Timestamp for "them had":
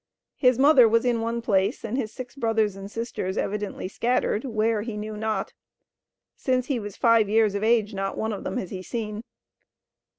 8.43-8.71